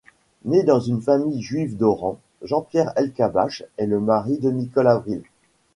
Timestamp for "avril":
4.87-5.21